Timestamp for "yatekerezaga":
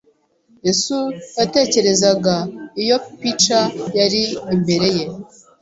1.39-2.35